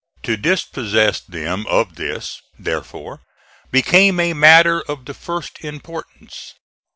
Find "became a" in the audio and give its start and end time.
3.69-4.33